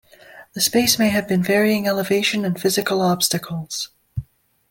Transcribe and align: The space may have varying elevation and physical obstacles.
The 0.53 0.61
space 0.61 0.97
may 0.97 1.09
have 1.09 1.27
varying 1.29 1.87
elevation 1.87 2.43
and 2.43 2.59
physical 2.59 3.01
obstacles. 3.03 3.89